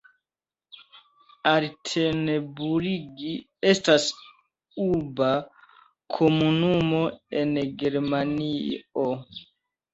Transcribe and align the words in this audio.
Altenburg 1.51 3.21
estas 3.73 4.09
urba 4.87 5.31
komunumo 6.19 7.05
en 7.45 7.57
Germanio. 7.85 9.11